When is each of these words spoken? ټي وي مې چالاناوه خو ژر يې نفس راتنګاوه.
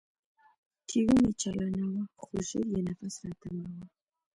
ټي 0.87 0.99
وي 1.05 1.15
مې 1.23 1.31
چالاناوه 1.41 2.03
خو 2.21 2.31
ژر 2.47 2.65
يې 2.73 2.81
نفس 2.87 3.13
راتنګاوه. 3.27 3.85